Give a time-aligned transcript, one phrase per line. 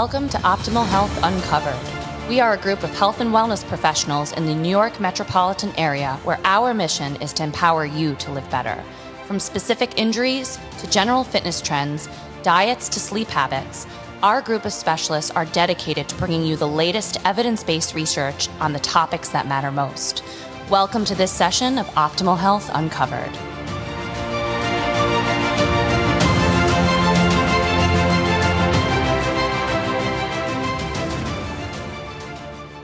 [0.00, 2.28] Welcome to Optimal Health Uncovered.
[2.28, 6.20] We are a group of health and wellness professionals in the New York metropolitan area
[6.22, 8.84] where our mission is to empower you to live better.
[9.24, 12.10] From specific injuries to general fitness trends,
[12.42, 13.86] diets to sleep habits,
[14.22, 18.74] our group of specialists are dedicated to bringing you the latest evidence based research on
[18.74, 20.22] the topics that matter most.
[20.68, 23.55] Welcome to this session of Optimal Health Uncovered.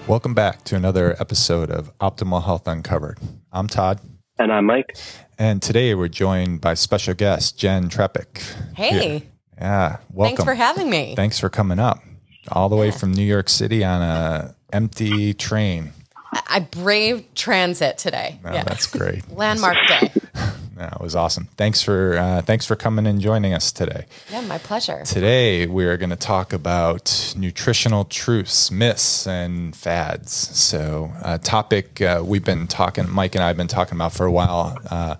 [0.08, 3.18] Welcome back to another episode of Optimal Health Uncovered.
[3.52, 4.00] I'm Todd.
[4.38, 4.96] And I'm Mike.
[5.38, 8.42] And today we're joined by special guest Jen Trepic.
[8.76, 9.18] Hey.
[9.18, 9.22] Here.
[9.58, 9.96] Yeah.
[10.10, 10.36] Welcome.
[10.36, 11.14] Thanks for having me.
[11.14, 12.02] Thanks for coming up
[12.50, 15.92] all the way from New York City on a empty train.
[16.32, 18.40] I braved transit today.
[18.44, 18.64] Oh, yeah.
[18.64, 19.30] That's great.
[19.36, 20.12] Landmark day.
[20.76, 21.48] That was awesome.
[21.56, 24.06] Thanks for uh, thanks for coming and joining us today.
[24.30, 25.02] Yeah, my pleasure.
[25.04, 30.32] Today we are going to talk about nutritional truths, myths, and fads.
[30.32, 34.26] So, a topic uh, we've been talking, Mike and I have been talking about for
[34.26, 34.78] a while.
[34.90, 35.16] Uh,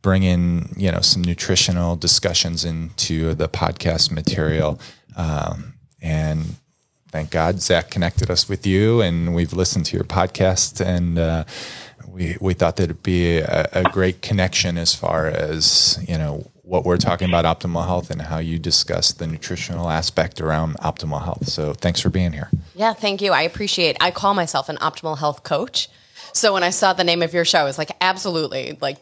[0.00, 4.78] bringing you know some nutritional discussions into the podcast material,
[5.16, 6.56] um, and
[7.10, 11.44] thank God Zach connected us with you, and we've listened to your podcast and uh,
[12.06, 16.50] we, we thought that it'd be a, a, great connection as far as you know
[16.62, 21.22] what we're talking about optimal health and how you discuss the nutritional aspect around optimal
[21.22, 21.46] health.
[21.46, 22.50] So thanks for being here.
[22.74, 23.32] Yeah, thank you.
[23.32, 23.96] I appreciate.
[24.00, 25.88] I call myself an optimal health coach.
[26.32, 28.98] So when I saw the name of your show, I was like, absolutely, like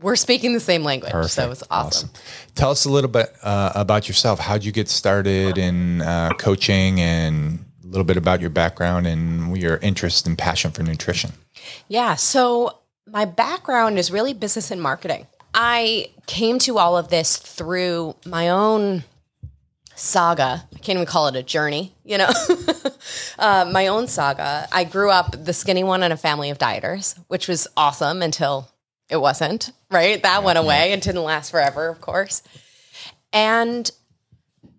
[0.00, 1.12] we're speaking the same language.
[1.12, 1.32] Perfect.
[1.32, 2.10] So it's awesome.
[2.10, 2.22] awesome.
[2.54, 4.38] Tell us a little bit uh, about yourself.
[4.38, 7.65] How'd you get started in uh, coaching and
[7.96, 11.32] little bit about your background and your interest and passion for nutrition?
[11.88, 12.14] Yeah.
[12.14, 15.26] So my background is really business and marketing.
[15.54, 19.04] I came to all of this through my own
[19.94, 20.64] saga.
[20.74, 22.30] I can't even call it a journey, you know,
[23.38, 24.68] uh, my own saga.
[24.70, 28.68] I grew up the skinny one in a family of dieters, which was awesome until
[29.08, 30.22] it wasn't, right?
[30.22, 32.42] That went away and didn't last forever, of course.
[33.32, 33.90] And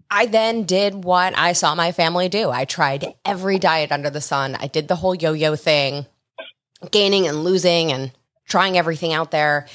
[0.09, 2.49] I then did what I saw my family do.
[2.49, 4.55] I tried every diet under the sun.
[4.55, 6.05] I did the whole yo yo thing
[6.91, 8.11] gaining and losing and
[8.47, 9.67] trying everything out there.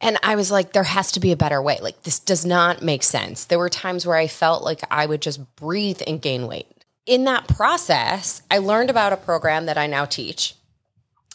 [0.00, 1.78] And I was like, there has to be a better way.
[1.82, 3.44] Like, this does not make sense.
[3.44, 6.66] There were times where I felt like I would just breathe and gain weight.
[7.04, 10.54] In that process, I learned about a program that I now teach.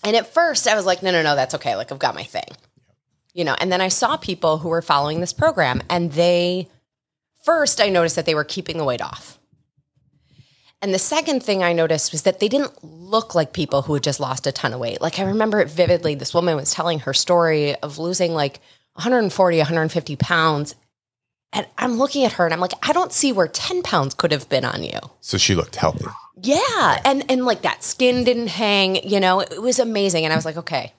[0.04, 1.76] And at first, I was like, no, no, no, that's okay.
[1.76, 2.48] Like, I've got my thing.
[3.34, 6.70] You know, and then I saw people who were following this program, and they,
[7.46, 9.40] first, I noticed that they were keeping the weight off.
[10.82, 14.04] And the second thing I noticed was that they didn't look like people who had
[14.04, 15.02] just lost a ton of weight.
[15.02, 16.16] Like I remember it vividly.
[16.16, 18.60] This woman was telling her story of losing like
[18.94, 20.76] 140, 150 pounds.
[21.54, 24.32] And I'm looking at her and I'm like, I don't see where 10 pounds could
[24.32, 25.00] have been on you.
[25.22, 26.06] So she looked healthy.
[26.42, 27.02] Yeah.
[27.06, 30.26] And and like that skin didn't hang, you know, it was amazing.
[30.26, 30.94] And I was like, okay,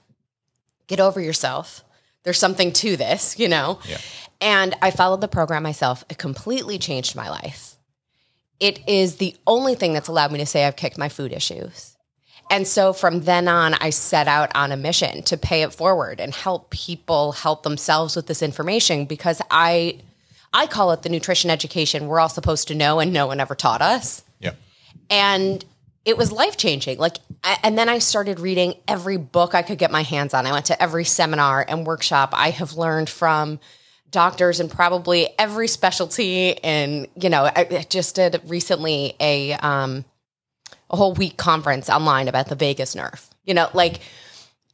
[0.87, 1.84] get over yourself.
[2.23, 3.78] There's something to this, you know?
[3.87, 3.99] Yeah.
[4.41, 6.04] And I followed the program myself.
[6.10, 7.76] It completely changed my life
[8.60, 11.97] it is the only thing that's allowed me to say I've kicked my food issues.
[12.50, 16.20] And so from then on, I set out on a mission to pay it forward
[16.20, 19.98] and help people help themselves with this information because I,
[20.53, 23.56] I call it the nutrition education we're all supposed to know and no one ever
[23.56, 24.22] taught us.
[24.38, 24.53] Yeah.
[25.10, 25.64] And
[26.04, 26.98] it was life changing.
[26.98, 27.16] Like,
[27.64, 30.47] and then I started reading every book I could get my hands on.
[30.47, 33.58] I went to every seminar and workshop I have learned from
[34.11, 36.62] doctors in probably every specialty.
[36.62, 40.05] And, you know, I just did recently a, um,
[40.91, 43.28] a whole week conference online about the vagus nerve.
[43.45, 44.00] You know, like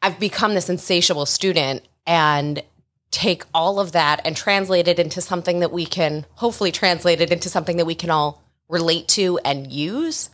[0.01, 2.63] I've become this insatiable student and
[3.11, 7.31] take all of that and translate it into something that we can hopefully translate it
[7.31, 10.31] into something that we can all relate to and use.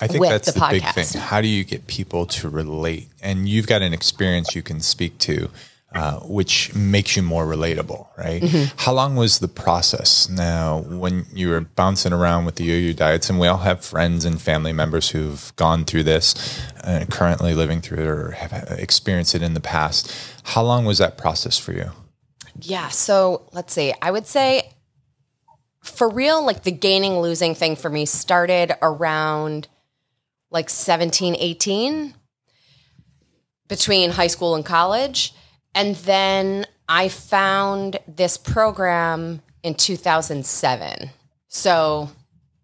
[0.00, 1.20] I think that's the, the big thing.
[1.20, 3.08] How do you get people to relate?
[3.22, 5.50] And you've got an experience you can speak to
[5.94, 8.42] uh, which makes you more relatable, right?
[8.42, 8.76] Mm-hmm.
[8.78, 13.30] How long was the process now when you were bouncing around with the yo-yo diets?
[13.30, 16.34] And we all have friends and family members who've gone through this,
[16.82, 20.12] and currently living through it, or have experienced it in the past.
[20.42, 21.90] How long was that process for you?
[22.60, 23.94] Yeah, so let's see.
[24.02, 24.72] I would say
[25.80, 29.68] for real, like the gaining losing thing for me started around
[30.50, 32.14] like 17, 18
[33.68, 35.34] between high school and college
[35.74, 41.10] and then I found this program in 2007.
[41.48, 42.10] So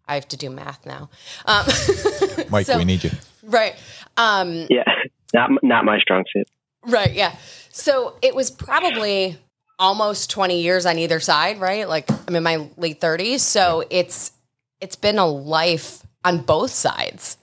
[0.07, 1.11] I have to do math now.
[1.47, 1.67] Um,
[2.51, 3.11] Mike, so, we need you.
[3.43, 3.75] Right.
[4.17, 4.85] Um, yeah,
[5.33, 6.49] not not my strong suit.
[6.87, 7.13] Right.
[7.13, 7.35] Yeah.
[7.71, 9.39] So it was probably
[9.79, 11.89] almost 20 years on either side, right?
[11.89, 14.33] Like I'm in my late 30s, so it's
[14.81, 17.37] it's been a life on both sides.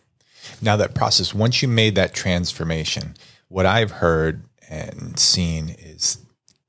[0.62, 3.16] Now, that process, once you made that transformation,
[3.48, 6.20] what I've heard and seen is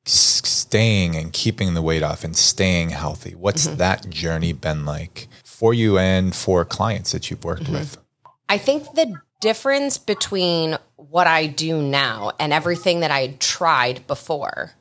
[0.04, 3.34] staying and keeping the weight off and staying healthy.
[3.34, 3.76] What's mm-hmm.
[3.76, 7.74] that journey been like for you and for clients that you've worked mm-hmm.
[7.74, 7.98] with?
[8.48, 14.72] I think the difference between what I do now and everything that I tried before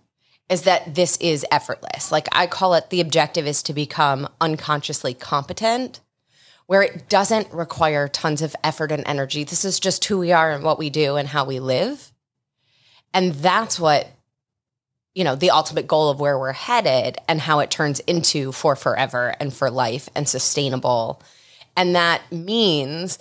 [0.49, 2.11] is that this is effortless.
[2.11, 5.99] Like I call it the objective is to become unconsciously competent,
[6.67, 9.43] where it doesn't require tons of effort and energy.
[9.43, 12.13] This is just who we are and what we do and how we live.
[13.13, 14.07] And that's what,
[15.15, 18.75] you know, the ultimate goal of where we're headed and how it turns into for
[18.75, 21.21] forever and for life and sustainable.
[21.75, 23.19] And that means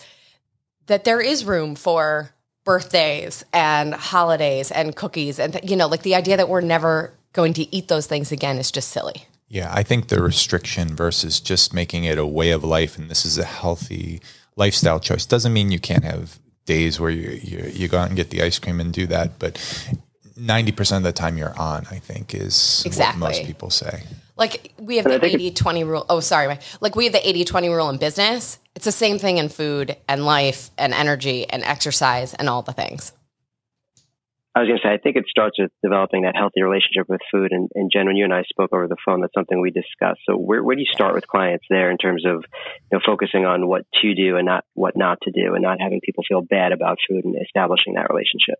[0.86, 2.32] that there is room for
[2.66, 7.52] birthdays and holidays and cookies and you know like the idea that we're never going
[7.52, 11.72] to eat those things again is just silly yeah i think the restriction versus just
[11.72, 14.20] making it a way of life and this is a healthy
[14.56, 18.16] lifestyle choice doesn't mean you can't have days where you you, you go out and
[18.16, 19.54] get the ice cream and do that but
[20.38, 23.20] 90% of the time you're on i think is exactly.
[23.20, 24.02] what most people say
[24.36, 26.06] like we have the 80 20 rule.
[26.08, 26.58] Oh, sorry.
[26.80, 28.58] Like we have the 80 20 rule in business.
[28.74, 32.72] It's the same thing in food and life and energy and exercise and all the
[32.72, 33.12] things.
[34.56, 37.20] I was going to say, I think it starts with developing that healthy relationship with
[37.30, 37.52] food.
[37.52, 40.20] And, and Jen, when you and I spoke over the phone, that's something we discussed.
[40.26, 42.42] So where, where do you start with clients there in terms of
[42.90, 45.78] you know, focusing on what to do and not what not to do and not
[45.78, 48.58] having people feel bad about food and establishing that relationship?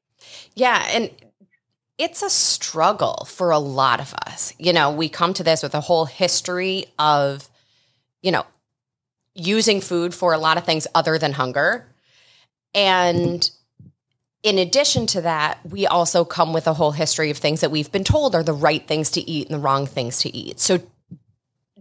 [0.55, 0.87] Yeah.
[0.91, 1.11] And
[1.97, 4.53] it's a struggle for a lot of us.
[4.59, 7.49] You know, we come to this with a whole history of,
[8.21, 8.45] you know,
[9.35, 11.87] using food for a lot of things other than hunger.
[12.75, 13.51] And
[14.47, 17.91] in addition to that, we also come with a whole history of things that we've
[17.91, 20.61] been told are the right things to eat and the wrong things to eat.
[20.61, 20.79] So,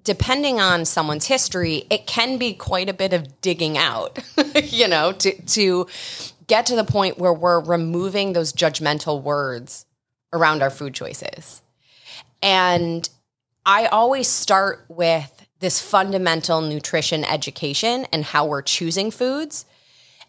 [0.01, 4.17] depending on someone's history, it can be quite a bit of digging out,
[4.63, 5.85] you know, to, to
[6.47, 9.85] get to the point where we're removing those judgmental words
[10.33, 11.61] around our food choices.
[12.41, 13.07] And
[13.63, 19.67] I always start with this fundamental nutrition education and how we're choosing foods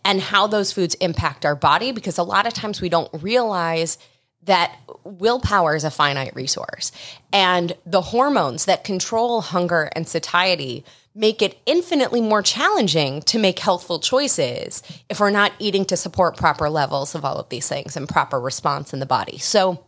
[0.06, 3.98] and how those foods impact our body because a lot of times we don't realize
[4.44, 6.92] that willpower is a finite resource
[7.32, 10.84] and the hormones that control hunger and satiety
[11.16, 16.36] make it infinitely more challenging to make healthful choices if we're not eating to support
[16.36, 19.38] proper levels of all of these things and proper response in the body.
[19.38, 19.82] So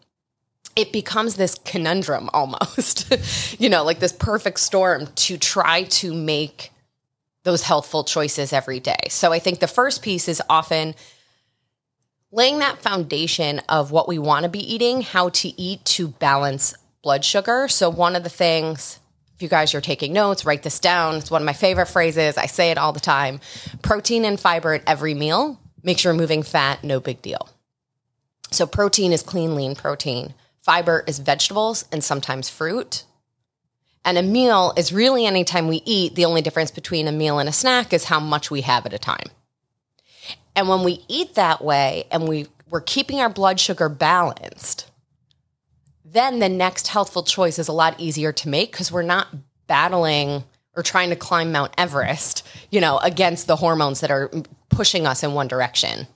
[0.74, 6.72] it becomes this conundrum almost, you know, like this perfect storm to try to make
[7.48, 9.08] those healthful choices every day.
[9.08, 10.94] So I think the first piece is often
[12.30, 16.74] laying that foundation of what we want to be eating, how to eat to balance
[17.02, 17.66] blood sugar.
[17.66, 19.00] So one of the things,
[19.34, 21.14] if you guys are taking notes, write this down.
[21.14, 22.36] It's one of my favorite phrases.
[22.36, 23.40] I say it all the time.
[23.80, 27.48] Protein and fiber at every meal makes you removing fat no big deal.
[28.50, 30.34] So protein is clean, lean protein.
[30.60, 33.04] Fiber is vegetables and sometimes fruit.
[34.04, 36.14] And a meal is really anytime we eat.
[36.14, 38.92] The only difference between a meal and a snack is how much we have at
[38.92, 39.26] a time.
[40.56, 44.90] And when we eat that way and we, we're keeping our blood sugar balanced,
[46.04, 49.28] then the next healthful choice is a lot easier to make because we're not
[49.66, 54.30] battling or trying to climb Mount Everest, you know, against the hormones that are
[54.70, 56.06] pushing us in one direction.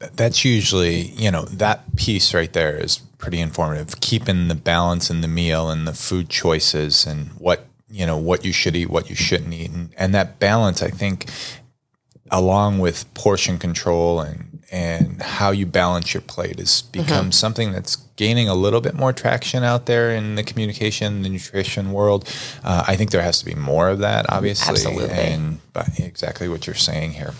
[0.00, 4.00] That's usually, you know, that piece right there is pretty informative.
[4.00, 8.44] Keeping the balance in the meal and the food choices and what you know what
[8.44, 11.28] you should eat, what you shouldn't eat, and, and that balance, I think,
[12.30, 17.30] along with portion control and and how you balance your plate has become mm-hmm.
[17.30, 21.92] something that's gaining a little bit more traction out there in the communication, the nutrition
[21.92, 22.32] world.
[22.62, 25.10] Uh, I think there has to be more of that, obviously, Absolutely.
[25.10, 25.58] and
[25.98, 27.34] exactly what you're saying here.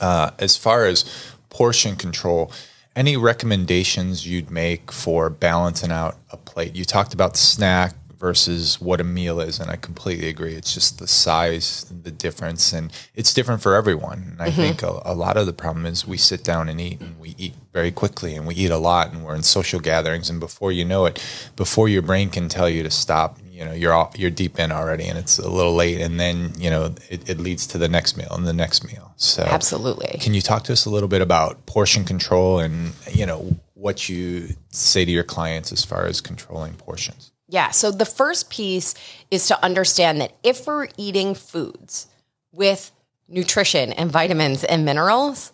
[0.00, 1.04] Uh, as far as
[1.50, 2.50] portion control,
[2.96, 6.74] any recommendations you'd make for balancing out a plate?
[6.74, 10.52] You talked about snack versus what a meal is, and I completely agree.
[10.52, 14.32] It's just the size, the difference, and it's different for everyone.
[14.32, 14.60] And I mm-hmm.
[14.60, 17.34] think a, a, lot of the problem is we sit down and eat, and we
[17.38, 20.70] eat very quickly, and we eat a lot, and we're in social gatherings, and before
[20.70, 21.24] you know it,
[21.56, 24.72] before your brain can tell you to stop, you know you're all, you're deep in
[24.72, 27.88] already and it's a little late and then you know it, it, leads to the
[27.88, 29.12] next meal and the next meal.
[29.16, 30.18] So absolutely.
[30.18, 34.08] can you talk to us a little bit about portion control and you know what
[34.08, 37.32] you say to your clients as far as controlling portions?
[37.48, 37.70] Yeah.
[37.70, 38.94] So the first piece
[39.30, 42.06] is to understand that if we're eating foods
[42.52, 42.92] with
[43.28, 45.52] nutrition and vitamins and minerals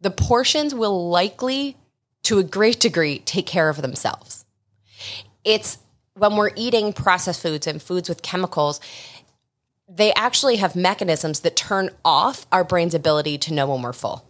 [0.00, 1.76] the portions will likely
[2.22, 4.44] to a great degree take care of themselves.
[5.44, 5.78] It's
[6.18, 8.80] when we're eating processed foods and foods with chemicals,
[9.88, 14.24] they actually have mechanisms that turn off our brain's ability to know when we're full.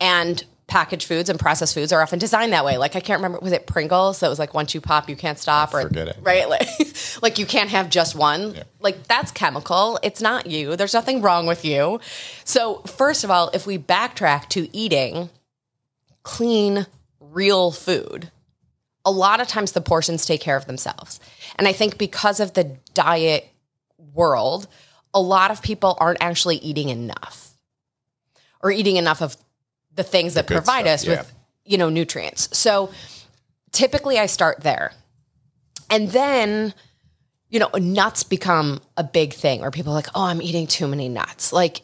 [0.00, 2.78] And packaged foods and processed foods are often designed that way.
[2.78, 4.18] Like I can't remember, was it Pringles?
[4.18, 6.16] So it was like once you pop, you can't stop, or Forget it.
[6.22, 6.48] right?
[6.48, 6.68] Like,
[7.22, 8.54] like you can't have just one.
[8.80, 9.98] Like that's chemical.
[10.02, 10.76] It's not you.
[10.76, 12.00] There's nothing wrong with you.
[12.44, 15.30] So first of all, if we backtrack to eating
[16.22, 16.86] clean,
[17.20, 18.30] real food,
[19.04, 21.20] a lot of times the portions take care of themselves.
[21.56, 23.48] And I think because of the diet
[24.14, 24.66] world,
[25.12, 27.52] a lot of people aren't actually eating enough
[28.62, 29.36] or eating enough of
[29.94, 31.16] the things that provide stuff, us yeah.
[31.18, 31.34] with,
[31.64, 32.56] you know, nutrients.
[32.56, 32.90] So
[33.72, 34.92] typically I start there.
[35.90, 36.74] And then,
[37.50, 40.88] you know, nuts become a big thing where people are like, oh, I'm eating too
[40.88, 41.52] many nuts.
[41.52, 41.82] Like,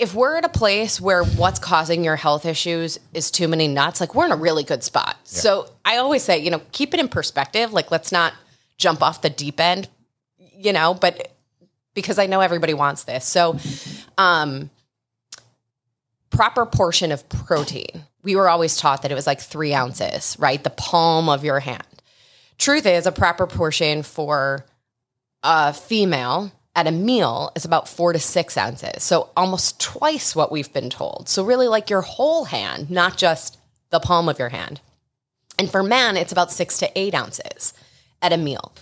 [0.00, 4.00] if we're at a place where what's causing your health issues is too many nuts,
[4.00, 5.14] like we're in a really good spot.
[5.24, 7.74] So I always say, you know, keep it in perspective.
[7.74, 8.32] Like, let's not
[8.78, 9.90] jump off the deep end,
[10.38, 11.30] you know, but
[11.92, 13.26] because I know everybody wants this.
[13.26, 13.58] So,
[14.16, 14.70] um,
[16.30, 18.04] proper portion of protein.
[18.22, 20.62] We were always taught that it was like three ounces, right?
[20.64, 21.84] The palm of your hand.
[22.56, 24.64] Truth is, a proper portion for
[25.42, 29.02] a female at a meal is about four to six ounces.
[29.02, 31.28] So almost twice what we've been told.
[31.28, 33.58] So, really, like your whole hand, not just
[33.90, 34.80] the palm of your hand.
[35.58, 37.74] And for men, it's about six to eight ounces
[38.22, 38.72] at a meal.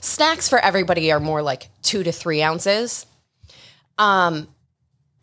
[0.00, 3.06] Snacks for everybody are more like two to three ounces.
[3.98, 4.48] Um,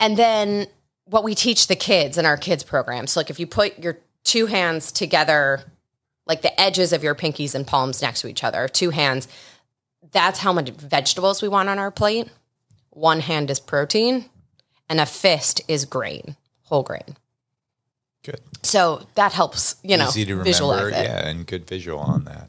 [0.00, 0.66] and then
[1.04, 3.06] what we teach the kids in our kids program.
[3.06, 5.60] So, like if you put your two hands together,
[6.26, 9.26] like the edges of your pinkies and palms next to each other, two hands,
[10.12, 12.28] that's how much vegetables we want on our plate.
[12.90, 14.26] One hand is protein,
[14.88, 17.16] and a fist is grain, whole grain.
[18.24, 18.40] Good.
[18.62, 21.04] So that helps, you know, Easy to visualize remember.
[21.04, 21.08] it.
[21.08, 22.48] Yeah, and good visual on that.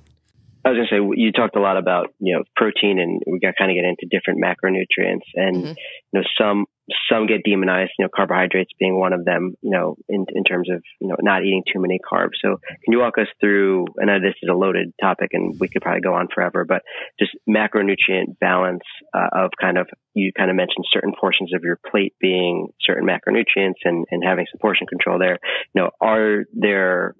[0.65, 3.39] I was going to say you talked a lot about you know protein, and we
[3.39, 5.75] got kind of get into different macronutrients, and Mhm.
[5.75, 6.65] you know some
[7.09, 7.91] some get demonized.
[7.97, 9.55] You know, carbohydrates being one of them.
[9.61, 12.39] You know, in in terms of you know not eating too many carbs.
[12.41, 13.85] So can you walk us through?
[14.01, 16.81] I know this is a loaded topic, and we could probably go on forever, but
[17.19, 21.79] just macronutrient balance uh, of kind of you kind of mentioned certain portions of your
[21.89, 25.39] plate being certain macronutrients, and and having some portion control there.
[25.73, 27.15] You know, are there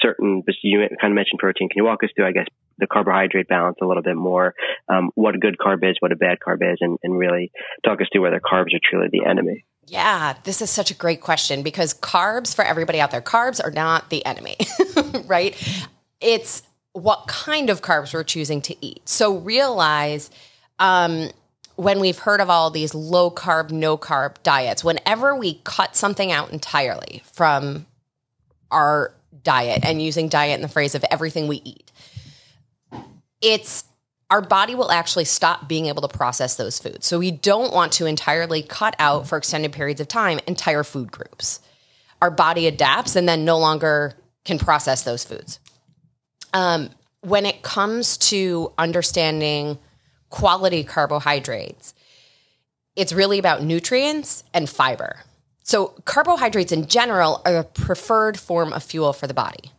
[0.00, 1.68] certain, you kind of mentioned protein.
[1.68, 2.46] Can you walk us through, I guess,
[2.82, 4.54] the carbohydrate balance a little bit more?
[4.88, 7.50] Um, what a good carb is, what a bad carb is, and, and really
[7.84, 9.64] talk us through whether carbs are truly the enemy.
[9.86, 13.70] Yeah, this is such a great question because carbs, for everybody out there, carbs are
[13.70, 14.56] not the enemy,
[15.26, 15.56] right?
[16.20, 16.62] It's
[16.92, 19.08] what kind of carbs we're choosing to eat.
[19.08, 20.30] So realize
[20.78, 21.30] um,
[21.76, 26.30] when we've heard of all these low carb, no carb diets, whenever we cut something
[26.30, 27.86] out entirely from
[28.70, 29.12] our
[29.42, 31.90] diet and using diet in the phrase of everything we eat,
[33.42, 33.84] it's
[34.30, 37.06] our body will actually stop being able to process those foods.
[37.06, 41.12] So we don't want to entirely cut out for extended periods of time entire food
[41.12, 41.60] groups.
[42.22, 44.14] Our body adapts and then no longer
[44.46, 45.60] can process those foods.
[46.54, 46.88] Um,
[47.20, 49.78] when it comes to understanding
[50.30, 51.94] quality carbohydrates,
[52.96, 55.20] it's really about nutrients and fiber.
[55.62, 59.72] So, carbohydrates in general are a preferred form of fuel for the body.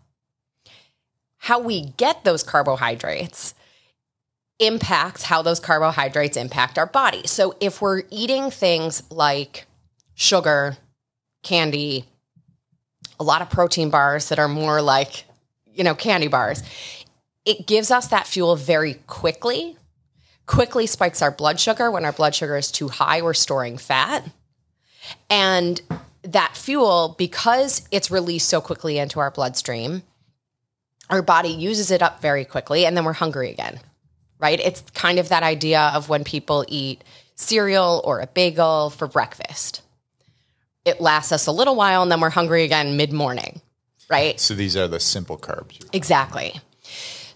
[1.43, 3.53] How we get those carbohydrates
[4.59, 7.27] impacts how those carbohydrates impact our body.
[7.27, 9.65] So, if we're eating things like
[10.15, 10.77] sugar,
[11.43, 12.05] candy,
[13.19, 15.25] a lot of protein bars that are more like,
[15.73, 16.63] you know, candy bars,
[17.43, 19.75] it gives us that fuel very quickly.
[20.45, 21.91] Quickly spikes our blood sugar.
[21.91, 24.29] When our blood sugar is too high, we're storing fat.
[25.29, 25.81] And
[26.21, 30.03] that fuel, because it's released so quickly into our bloodstream,
[31.09, 33.79] our body uses it up very quickly and then we're hungry again,
[34.39, 34.59] right?
[34.59, 37.03] It's kind of that idea of when people eat
[37.35, 39.81] cereal or a bagel for breakfast.
[40.85, 43.61] It lasts us a little while and then we're hungry again mid morning,
[44.09, 44.39] right?
[44.39, 45.85] So these are the simple carbs.
[45.93, 46.59] Exactly.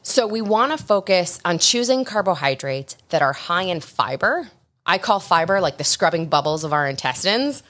[0.01, 4.49] So we want to focus on choosing carbohydrates that are high in fiber.
[4.85, 7.61] I call fiber like the scrubbing bubbles of our intestines.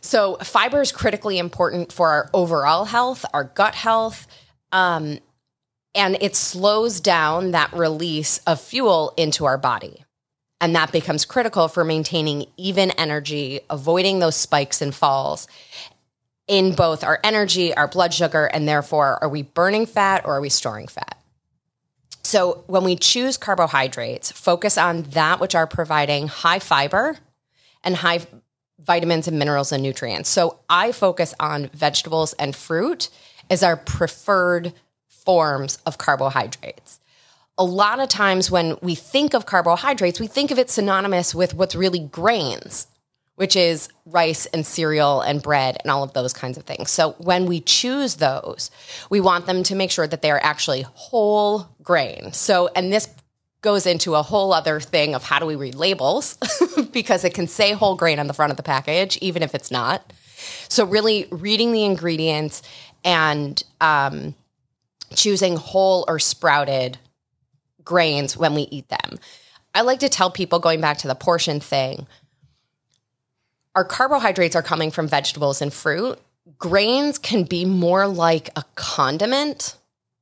[0.00, 4.26] So fiber is critically important for our overall health, our gut health,
[4.70, 5.18] um,
[5.94, 10.04] and it slows down that release of fuel into our body.
[10.60, 15.46] And that becomes critical for maintaining even energy, avoiding those spikes and falls
[16.48, 20.40] in both our energy, our blood sugar, and therefore, are we burning fat or are
[20.40, 21.16] we storing fat?
[22.22, 27.18] So, when we choose carbohydrates, focus on that which are providing high fiber
[27.84, 28.20] and high
[28.78, 30.28] vitamins and minerals and nutrients.
[30.28, 33.10] So, I focus on vegetables and fruit
[33.50, 34.72] as our preferred
[35.28, 37.00] forms of carbohydrates.
[37.58, 41.52] a lot of times when we think of carbohydrates, we think of it synonymous with
[41.52, 42.86] what's really grains,
[43.34, 46.90] which is rice and cereal and bread and all of those kinds of things.
[46.90, 48.70] So when we choose those,
[49.10, 52.32] we want them to make sure that they are actually whole grain.
[52.32, 53.06] So, and this
[53.60, 56.38] goes into a whole other thing of how do we read labels
[56.92, 59.70] because it can say whole grain on the front of the package, even if it's
[59.70, 60.10] not.
[60.68, 62.62] So, really reading the ingredients
[63.04, 64.34] and um,
[65.14, 66.98] choosing whole or sprouted
[67.84, 69.18] grains when we eat them.
[69.74, 72.06] I like to tell people, going back to the portion thing,
[73.74, 76.18] our carbohydrates are coming from vegetables and fruit.
[76.58, 79.76] Grains can be more like a condiment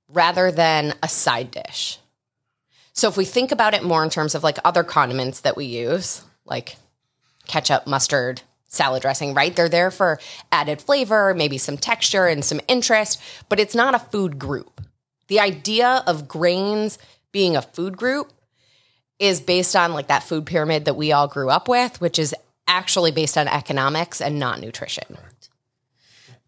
[0.08, 1.98] rather than a side dish.
[2.92, 5.66] So if we think about it more in terms of like other condiments that we
[5.66, 6.76] use, like
[7.46, 8.42] ketchup, mustard,
[8.76, 9.54] salad dressing, right?
[9.54, 10.20] They're there for
[10.52, 14.80] added flavor, maybe some texture and some interest, but it's not a food group.
[15.28, 16.98] The idea of grains
[17.32, 18.32] being a food group
[19.18, 22.34] is based on like that food pyramid that we all grew up with, which is
[22.68, 25.16] actually based on economics and not nutrition.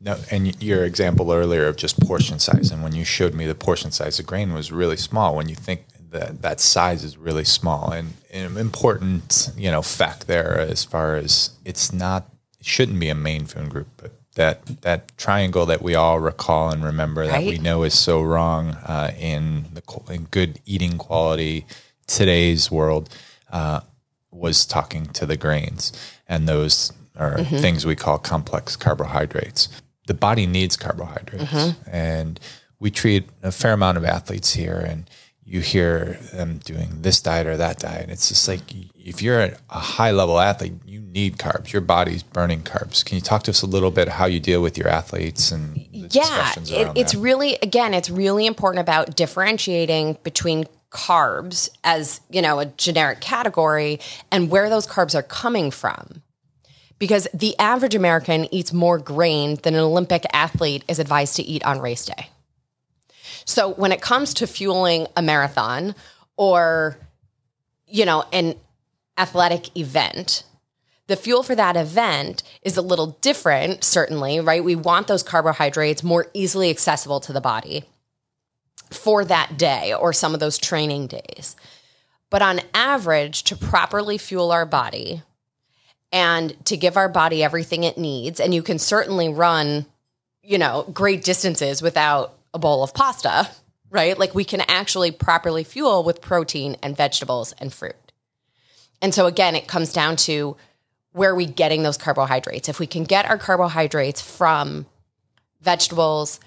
[0.00, 3.54] No, and your example earlier of just portion size, and when you showed me the
[3.54, 5.34] portion size of grain was really small.
[5.34, 10.26] When you think that that size is really small, and an important you know fact
[10.26, 12.26] there as far as it's not
[12.60, 16.70] it shouldn't be a main food group, but that that triangle that we all recall
[16.70, 17.30] and remember right?
[17.30, 21.66] that we know is so wrong uh, in the in good eating quality
[22.06, 23.08] today's world
[23.52, 23.80] uh,
[24.30, 25.92] was talking to the grains
[26.28, 27.56] and those are mm-hmm.
[27.56, 29.68] things we call complex carbohydrates.
[30.06, 31.90] The body needs carbohydrates, mm-hmm.
[31.90, 32.40] and
[32.78, 35.10] we treat a fair amount of athletes here and
[35.48, 38.10] you hear them doing this diet or that diet.
[38.10, 38.60] It's just like
[38.94, 41.72] if you're a high level athlete, you need carbs.
[41.72, 43.02] Your body's burning carbs.
[43.02, 45.78] Can you talk to us a little bit how you deal with your athletes and
[45.90, 47.18] yeah, it, it's that?
[47.18, 54.00] really again, it's really important about differentiating between carbs as you know a generic category
[54.30, 56.22] and where those carbs are coming from.
[56.98, 61.64] Because the average American eats more grain than an Olympic athlete is advised to eat
[61.64, 62.28] on race day.
[63.48, 65.94] So when it comes to fueling a marathon
[66.36, 66.98] or,
[67.86, 68.56] you know, an
[69.16, 70.44] athletic event,
[71.06, 74.62] the fuel for that event is a little different, certainly, right?
[74.62, 77.84] We want those carbohydrates more easily accessible to the body
[78.90, 81.56] for that day or some of those training days.
[82.28, 85.22] But on average, to properly fuel our body
[86.12, 89.86] and to give our body everything it needs, and you can certainly run,
[90.42, 93.48] you know, great distances without a bowl of pasta,
[93.90, 94.18] right?
[94.18, 98.12] Like we can actually properly fuel with protein and vegetables and fruit.
[99.00, 100.56] And so again, it comes down to
[101.12, 102.68] where are we getting those carbohydrates?
[102.68, 104.86] If we can get our carbohydrates from
[105.60, 106.40] vegetables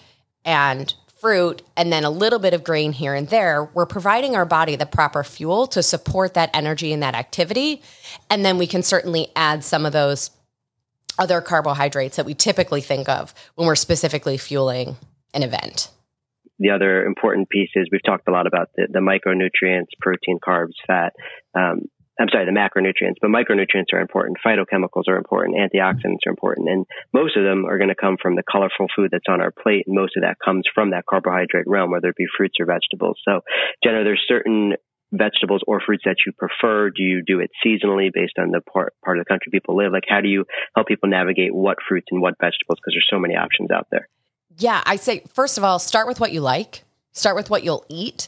[0.46, 4.46] and fruit and then a little bit of grain here and there, we're providing our
[4.46, 7.82] body the proper fuel to support that energy and that activity.
[8.30, 10.32] And then we can certainly add some of those
[11.20, 14.98] other carbohydrates that we typically think of when we're specifically fueling
[15.34, 15.90] an event.
[16.60, 20.78] The other important piece is we've talked a lot about the, the micronutrients, protein, carbs,
[20.86, 21.14] fat.
[21.56, 21.90] Um,
[22.20, 24.38] I'm sorry, the macronutrients, but micronutrients are important.
[24.46, 25.58] Phytochemicals are important.
[25.58, 26.70] Antioxidants are important.
[26.70, 29.52] And most of them are going to come from the colorful food that's on our
[29.52, 29.86] plate.
[29.88, 33.18] And most of that comes from that carbohydrate realm, whether it be fruits or vegetables.
[33.26, 33.42] So,
[33.84, 34.74] Jenna, there's certain
[35.12, 36.90] vegetables or fruits that you prefer?
[36.90, 39.92] Do you do it seasonally based on the part, part of the country people live?
[39.92, 42.78] Like, how do you help people navigate what fruits and what vegetables?
[42.80, 44.08] Because there's so many options out there.
[44.62, 46.84] Yeah, I say first of all, start with what you like.
[47.14, 48.28] Start with what you'll eat.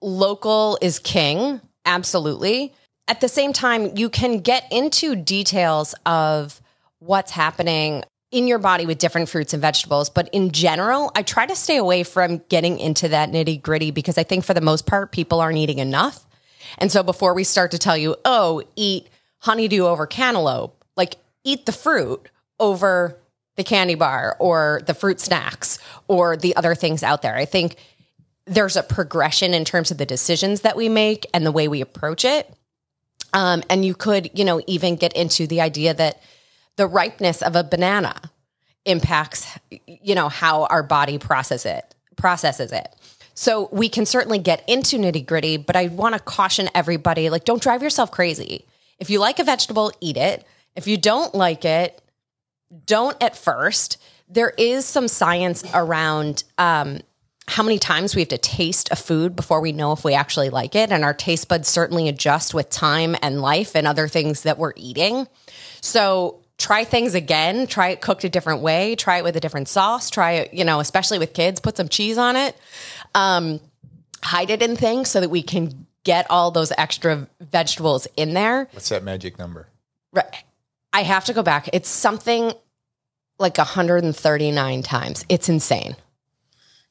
[0.00, 2.72] Local is king, absolutely.
[3.08, 6.60] At the same time, you can get into details of
[7.00, 10.10] what's happening in your body with different fruits and vegetables.
[10.10, 14.16] But in general, I try to stay away from getting into that nitty gritty because
[14.16, 16.24] I think for the most part, people aren't eating enough.
[16.78, 19.08] And so before we start to tell you, oh, eat
[19.40, 22.28] honeydew over cantaloupe, like eat the fruit
[22.60, 23.18] over
[23.56, 27.36] the candy bar or the fruit snacks or the other things out there.
[27.36, 27.76] I think
[28.46, 31.80] there's a progression in terms of the decisions that we make and the way we
[31.80, 32.52] approach it.
[33.32, 36.22] Um, and you could, you know, even get into the idea that
[36.76, 38.20] the ripeness of a banana
[38.84, 39.46] impacts,
[39.86, 42.94] you know, how our body process it processes it.
[43.34, 47.44] So we can certainly get into nitty gritty, but I want to caution everybody: like,
[47.44, 48.64] don't drive yourself crazy.
[48.98, 50.46] If you like a vegetable, eat it.
[50.76, 52.00] If you don't like it,
[52.86, 53.98] don't at first.
[54.28, 57.00] There is some science around um,
[57.46, 60.50] how many times we have to taste a food before we know if we actually
[60.50, 60.90] like it.
[60.90, 64.72] And our taste buds certainly adjust with time and life and other things that we're
[64.76, 65.28] eating.
[65.80, 69.68] So try things again, try it cooked a different way, try it with a different
[69.68, 72.56] sauce, try it, you know, especially with kids, put some cheese on it.
[73.14, 73.60] Um,
[74.22, 78.68] hide it in things so that we can get all those extra vegetables in there.
[78.72, 79.68] What's that magic number?
[80.12, 80.44] Right.
[80.92, 81.68] I have to go back.
[81.72, 82.52] It's something
[83.38, 85.24] like 139 times.
[85.28, 85.94] It's insane.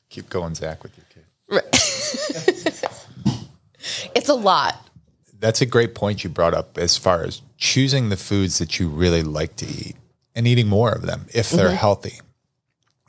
[0.10, 1.24] Keep going, Zach, with your kid.
[1.50, 1.64] Right.
[4.16, 4.90] it's a lot.
[5.40, 8.88] That's a great point you brought up as far as choosing the foods that you
[8.88, 9.96] really like to eat
[10.36, 11.76] and eating more of them if they're mm-hmm.
[11.76, 12.20] healthy.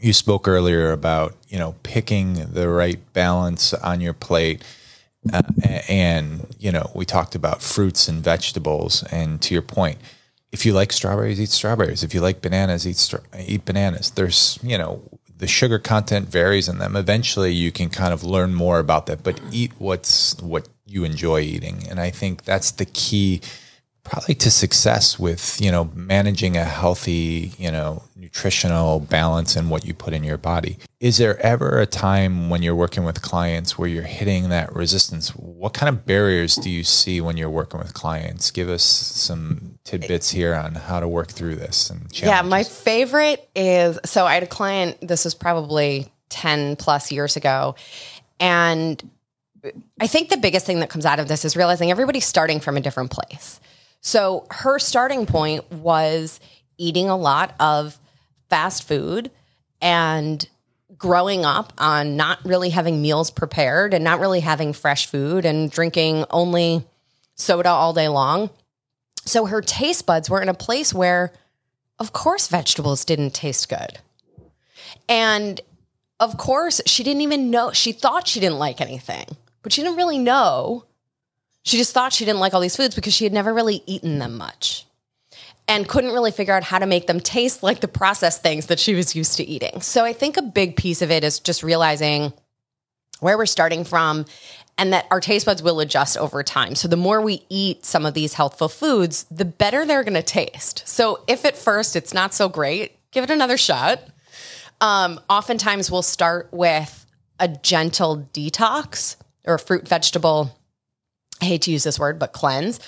[0.01, 4.63] You spoke earlier about, you know, picking the right balance on your plate.
[5.33, 5.43] Uh,
[5.89, 9.03] and, you know, we talked about fruits and vegetables.
[9.05, 9.99] And to your point,
[10.55, 12.05] if you like strawberries, eat strawberries.
[12.05, 14.13] If you like bananas, eat eat bananas.
[14.13, 15.03] There's you know
[15.37, 16.95] the sugar content varies in them.
[16.95, 21.41] Eventually, you can kind of learn more about that, but eat what's what you enjoy
[21.41, 23.41] eating, and I think that's the key
[24.05, 29.85] probably to success with you know managing a healthy you know nutritional balance in what
[29.85, 33.79] you put in your body is there ever a time when you're working with clients
[33.79, 37.81] where you're hitting that resistance what kind of barriers do you see when you're working
[37.81, 42.23] with clients give us some tidbits here on how to work through this and challenges.
[42.23, 47.37] yeah my favorite is so i had a client this was probably 10 plus years
[47.37, 47.75] ago
[48.39, 49.03] and
[49.99, 52.77] I think the biggest thing that comes out of this is realizing everybody's starting from
[52.77, 53.61] a different place.
[54.05, 56.39] So her starting point was
[56.77, 57.99] eating a lot of
[58.51, 59.31] fast food
[59.81, 60.47] and
[60.99, 65.71] growing up on not really having meals prepared and not really having fresh food and
[65.71, 66.85] drinking only
[67.35, 68.51] soda all day long.
[69.25, 71.33] So her taste buds were in a place where,
[71.99, 73.99] of course, vegetables didn't taste good.
[75.09, 75.63] And
[76.21, 79.25] of course, she didn't even know, she thought she didn't like anything,
[79.63, 80.85] but she didn't really know
[81.65, 84.19] she just thought she didn't like all these foods because she had never really eaten
[84.19, 84.87] them much
[85.67, 88.79] and couldn't really figure out how to make them taste like the processed things that
[88.79, 89.81] she was used to eating.
[89.81, 92.35] So I think a big piece of it is just realizing
[93.21, 94.27] where we're starting from
[94.77, 96.75] and that our taste buds will adjust over time.
[96.75, 100.23] So the more we eat some of these healthful foods, the better they're going to
[100.23, 100.87] taste.
[100.87, 104.01] So if at first it's not so great, give it another shot.
[104.83, 107.07] Um, oftentimes we'll start with
[107.41, 110.55] a gentle detox or fruit vegetable
[111.41, 112.81] I hate to use this word, but cleanse.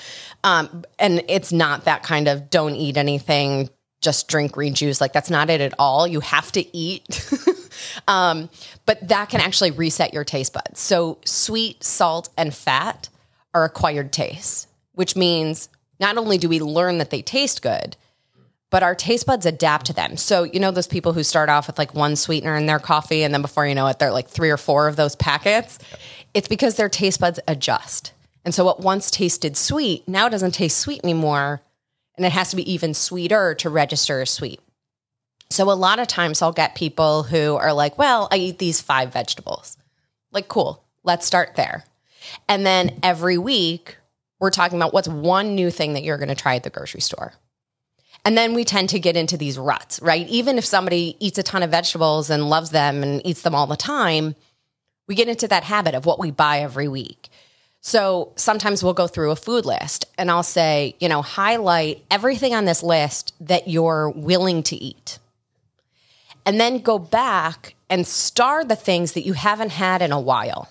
[0.45, 3.69] Um, and it's not that kind of don't eat anything,
[4.01, 5.01] just drink green juice.
[5.01, 6.07] Like that's not it at all.
[6.07, 7.29] You have to eat.
[8.09, 8.49] um,
[8.85, 10.81] but that can actually reset your taste buds.
[10.81, 13.09] So sweet, salt, and fat
[13.53, 17.97] are acquired tastes, which means not only do we learn that they taste good,
[18.71, 20.17] but our taste buds adapt to them.
[20.17, 23.23] So, you know, those people who start off with like one sweetener in their coffee,
[23.23, 25.79] and then before you know it, they're like three or four of those packets.
[26.35, 28.13] It's because their taste buds adjust.
[28.47, 31.61] And so what once tasted sweet now doesn't taste sweet anymore.
[32.17, 34.61] And it has to be even sweeter to register as sweet.
[35.51, 38.81] So a lot of times I'll get people who are like, well, I eat these
[38.81, 39.77] five vegetables.
[40.31, 41.85] Like, cool, let's start there.
[42.49, 43.97] And then every week,
[44.39, 47.01] we're talking about what's one new thing that you're going to try at the grocery
[47.01, 47.33] store.
[48.25, 50.29] And then we tend to get into these ruts, right?
[50.29, 53.67] Even if somebody eats a ton of vegetables and loves them and eats them all
[53.67, 54.37] the time,
[55.09, 57.29] we get into that habit of what we buy every week.
[57.87, 62.53] So sometimes we'll go through a food list and I'll say, you know, highlight everything
[62.53, 65.21] on this list that you're willing to eat.
[66.45, 70.69] And then go back and star the things that you haven't had in a while.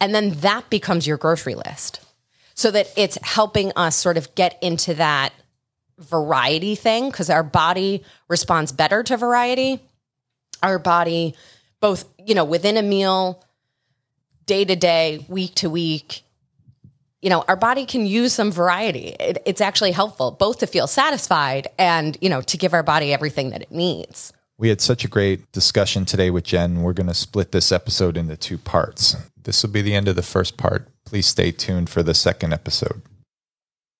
[0.00, 2.00] And then that becomes your grocery list
[2.54, 5.34] so that it's helping us sort of get into that
[5.98, 9.82] variety thing because our body responds better to variety.
[10.62, 11.34] Our body,
[11.80, 13.44] both, you know, within a meal,
[14.46, 16.22] day to day, week to week,
[17.22, 19.16] you know, our body can use some variety.
[19.18, 23.12] It, it's actually helpful both to feel satisfied and, you know, to give our body
[23.12, 24.32] everything that it needs.
[24.58, 26.82] We had such a great discussion today with Jen.
[26.82, 29.16] We're going to split this episode into two parts.
[29.42, 30.88] This will be the end of the first part.
[31.04, 33.02] Please stay tuned for the second episode.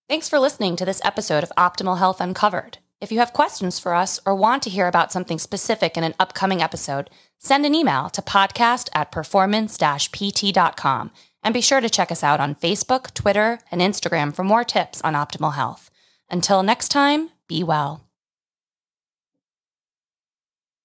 [0.08, 2.78] Thanks for listening to this episode of Optimal Health Uncovered.
[3.00, 6.14] If you have questions for us or want to hear about something specific in an
[6.18, 9.78] upcoming episode, send an email to podcast at performance
[10.12, 11.10] pt.com
[11.42, 15.00] and be sure to check us out on Facebook, Twitter, and Instagram for more tips
[15.02, 15.90] on optimal health.
[16.30, 18.05] Until next time, be well.